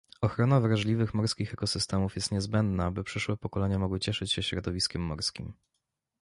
[0.21, 5.53] Ochrona wrażliwych morskich ekosystemów jest niezbędna, aby przyszłe pokolenia mogły cieszyć się środowiskiem morskim